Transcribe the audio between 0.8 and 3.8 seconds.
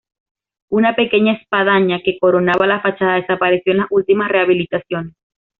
pequeña espadaña, que coronaba la fachada, desapareció en